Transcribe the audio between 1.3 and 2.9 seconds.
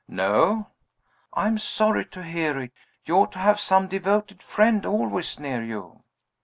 "I am sorry to hear it.